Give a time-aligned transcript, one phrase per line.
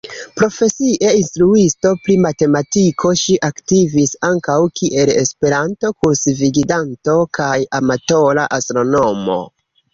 [0.39, 9.41] Profesie instruisto pri matematiko, ŝi aktivis ankaŭ kiel Esperanto-kursgvidanto kaj amatora astronomo.